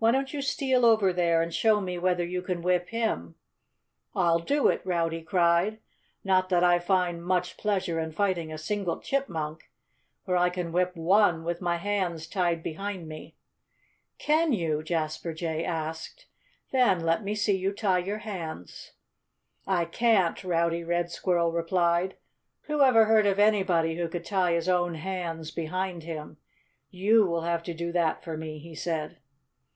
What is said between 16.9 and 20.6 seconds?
let me see you tie your hands." "I can't!"